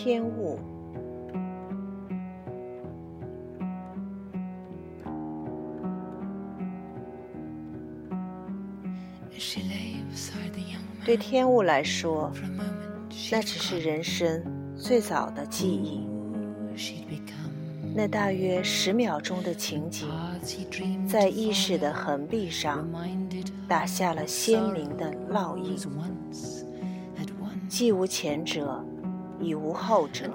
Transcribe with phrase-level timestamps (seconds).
[0.00, 0.56] 天物。
[11.04, 12.30] 对天物来说，
[13.32, 14.40] 那只是人生
[14.76, 16.06] 最早的记忆。
[17.92, 20.08] 那大约十秒钟的情景，
[21.08, 22.88] 在意识的横壁上
[23.66, 25.76] 打下了鲜明的烙印。
[27.68, 28.82] 既无前者，
[29.40, 30.30] 已无后者，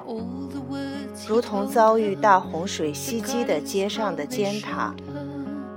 [1.27, 4.93] 如同遭遇大洪水袭击的街上的尖塔，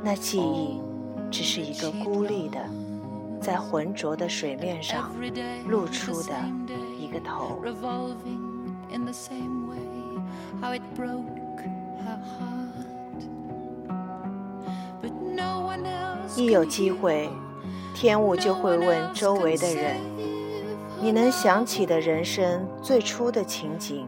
[0.02, 0.80] 那记忆
[1.30, 2.58] 只是一个孤立的。
[3.38, 5.12] 在浑浊的水面上
[5.68, 6.34] 露出的
[6.98, 7.62] 一个头。
[16.34, 17.30] 一有机会，
[17.94, 20.00] 天雾就会问周围的人
[21.00, 24.06] ：“你能想起的人生最初的情景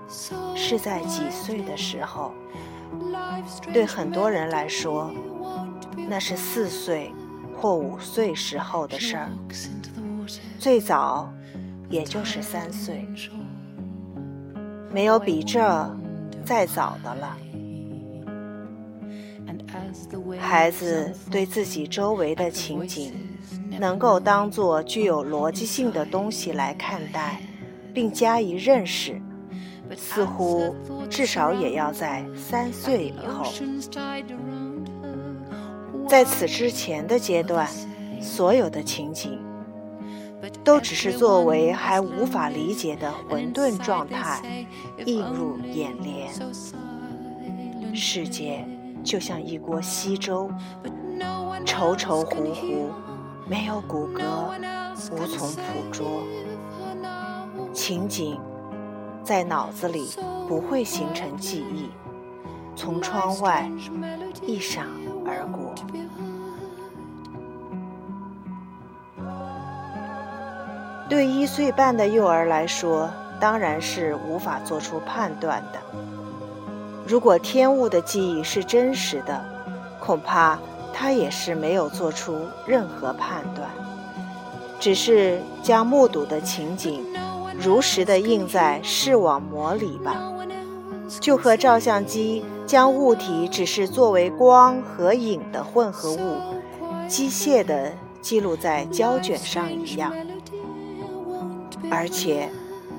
[0.55, 2.33] 是在几岁的时候？”
[3.73, 5.11] 对很多人来说，
[6.09, 7.13] 那是四岁。
[7.61, 9.29] 或五岁时候的事儿，
[10.61, 11.29] 最早
[11.91, 13.05] 也就是三岁，
[14.93, 15.61] 没有比这
[16.45, 17.37] 再早的了。
[20.39, 23.13] 孩子对自己周围的情景，
[23.79, 27.41] 能够当作具有逻辑性的东西来看待，
[27.93, 29.21] 并加以认识，
[29.97, 30.75] 似乎
[31.11, 33.45] 至少也要在三岁以后。
[36.09, 37.69] 在此之前的阶段，
[38.21, 39.39] 所有的情景
[40.65, 44.67] 都只是作为还无法理解的混沌状态
[45.05, 46.29] 映入眼帘。
[47.95, 48.65] 世界
[49.09, 50.51] 就像一锅稀粥，
[51.65, 52.91] 稠稠糊糊，
[53.47, 54.21] 没有骨骼，
[55.11, 56.23] 无从捕捉。
[57.73, 58.39] 情景
[59.25, 60.11] 在脑子里
[60.47, 61.89] 不会形成记忆，
[62.77, 63.67] 从窗外
[64.43, 64.87] 一闪
[65.25, 65.75] 而过。
[71.09, 73.09] 对一岁半的幼儿来说，
[73.41, 75.81] 当然是无法做出判断的。
[77.09, 79.43] 如果天物的记忆是真实的，
[79.99, 80.59] 恐怕
[80.93, 83.67] 他也是没有做出任何判断，
[84.79, 87.03] 只是将目睹的情景
[87.59, 90.23] 如实的印在视网膜里吧，
[91.19, 96.37] 就和照相机将物体只是作为光和影的混合物，
[97.09, 100.13] 机械的记录在胶卷上一样。
[101.91, 102.51] 而且，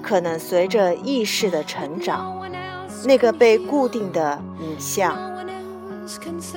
[0.01, 2.41] 可能随着意识的成长，
[3.05, 5.17] 那个被固定的影像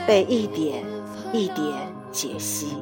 [0.06, 0.84] 被一点
[1.32, 1.66] 一点
[2.10, 2.76] 解析，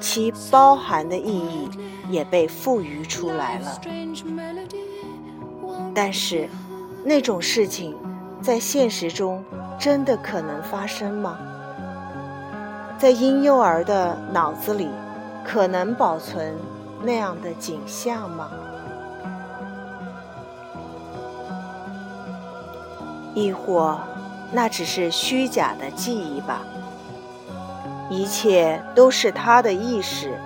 [0.00, 1.68] 其包含的意义
[2.08, 3.80] 也被赋予出来了。
[5.94, 6.48] 但是，
[7.04, 7.96] 那种事情
[8.40, 9.44] 在现实中
[9.78, 11.38] 真的可能发生吗？
[12.98, 14.88] 在婴幼儿的脑子里，
[15.44, 16.54] 可能保存？
[17.02, 18.50] 那样的景象吗？
[23.34, 24.00] 亦或
[24.52, 26.62] 那只是虚假的记忆吧？
[28.08, 30.36] 一切都是他的意识，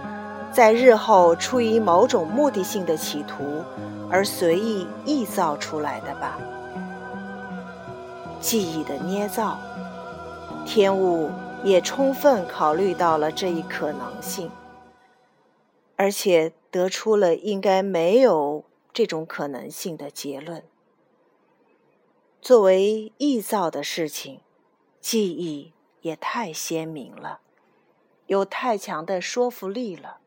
[0.52, 3.62] 在日后出于某种目的性的企图
[4.10, 6.38] 而随意臆造出来的吧？
[8.38, 9.58] 记忆的捏造，
[10.66, 11.30] 天物
[11.62, 14.50] 也充分考虑到了这一可能性。
[15.96, 20.62] 而且得出了应该没有这种可能性的结论。
[22.44, 24.43] 作为臆造的事情，
[25.00, 25.72] 记忆
[26.03, 27.41] 也太鲜明了，
[28.27, 30.19] 有太强的说服力了。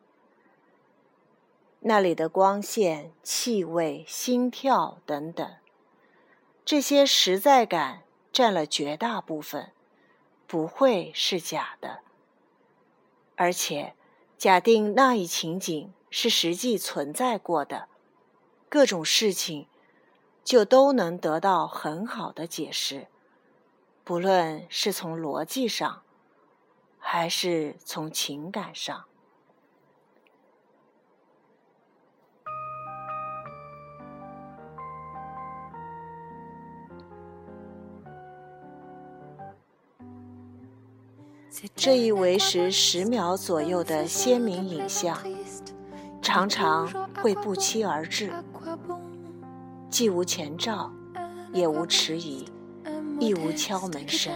[1.82, 5.58] 那里的光线、气味、心跳等等，
[6.66, 8.02] 这些实在感
[8.34, 9.72] 占了绝大部分，
[10.48, 12.00] 不会是假的。
[13.36, 13.94] 而且。
[14.40, 17.88] 假定那一情景是实际存在过的，
[18.70, 19.68] 各种事情
[20.48, 23.08] 就都能得到很好的解释，
[24.06, 26.04] 不论是从逻辑上，
[26.98, 29.04] 还是从情感上。
[41.76, 45.22] 这一维持十秒左右的鲜明影像，
[46.22, 48.32] 常常会不期而至，
[49.90, 50.92] 既无前兆，
[51.54, 52.46] 也无迟疑，
[53.20, 54.34] 亦无敲门声，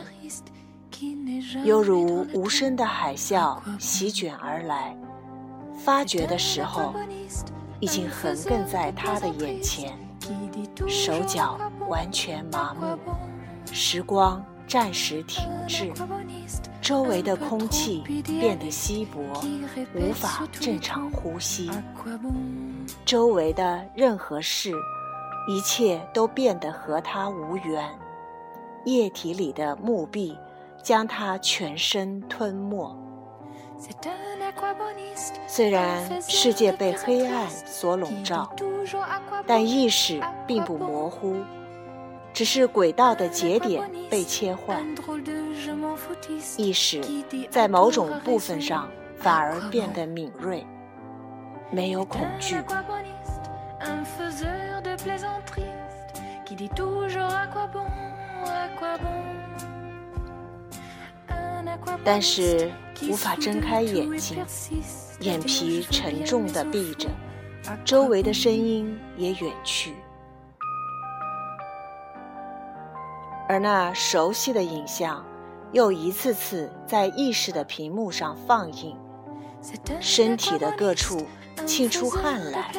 [1.64, 4.96] 犹如无声的海啸席卷而来。
[5.84, 6.94] 发觉的时候，
[7.80, 9.98] 已经横亘在他的眼前。
[10.88, 12.98] 手脚完全麻木，
[13.74, 15.92] 时光暂时停滞，
[16.82, 19.20] 周围的空气变得稀薄，
[19.96, 21.70] 无法正常呼吸。
[23.06, 24.74] 周围的任何事，
[25.48, 27.90] 一切都变得和他无缘。
[28.86, 30.38] 液体里的墓壁
[30.82, 32.98] 将他全身吞没。
[35.48, 38.52] 虽然世界被黑暗所笼罩，
[39.48, 41.36] 但意识并不模糊，
[42.32, 44.84] 只是轨道的节点被切换。
[46.58, 47.02] 意识
[47.50, 50.66] 在某种部分上反而变得敏锐，
[51.72, 52.56] 没有恐惧。
[62.04, 62.72] 但是
[63.10, 64.44] 无法睁开眼睛，
[65.20, 67.08] 眼皮沉重地闭着，
[67.86, 69.94] 周围的声音也远去，
[73.48, 75.24] 而那熟悉的影像
[75.72, 78.98] 又一次次在意识的屏幕上放映，
[80.00, 81.26] 身体的各处
[81.66, 82.72] 沁出汗来，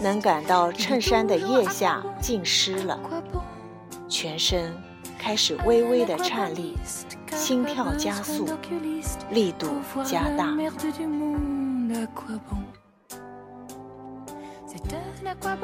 [0.00, 2.98] 能感到衬衫的腋下浸湿了，
[4.08, 4.72] 全身
[5.18, 6.76] 开始微微的颤栗。
[7.36, 8.48] 心跳加速，
[9.30, 9.68] 力度
[10.04, 10.54] 加大。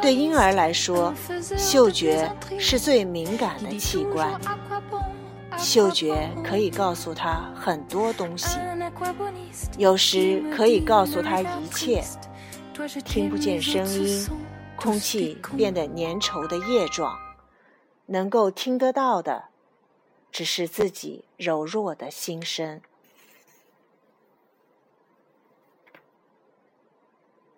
[0.01, 1.13] 对婴儿来说，
[1.59, 4.41] 嗅觉是最敏感的器官。
[5.59, 8.59] 嗅觉可以告诉他很多东西，
[9.79, 12.03] 有时可以告诉他一切。
[13.05, 14.27] 听不见声音，
[14.77, 17.17] 空气变得粘稠的液状，
[18.07, 19.45] 能够听得到的。
[20.33, 22.81] 只是自己柔弱的心声。